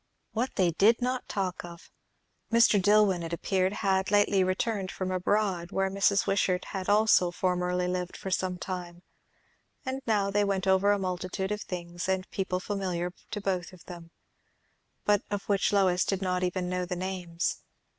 [0.31, 1.91] What did they not talk of!
[2.51, 2.81] Mr.
[2.81, 6.25] Dillwyn, it appeared, had lately returned from abroad, where Mrs.
[6.25, 9.03] Wishart had also formerly lived for some time;
[9.85, 13.85] and now they went over a multitude of things and people familiar to both of
[13.85, 14.09] them,
[15.05, 17.61] but of which Lois did not even know the names.